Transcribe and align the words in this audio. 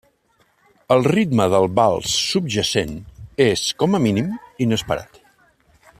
El 0.95 1.03
ritme 1.07 1.45
del 1.55 1.67
vals 1.81 2.15
subjacent 2.31 2.97
és, 3.49 3.67
com 3.83 3.99
a 4.01 4.03
mínim, 4.07 4.33
inesperat. 4.67 5.25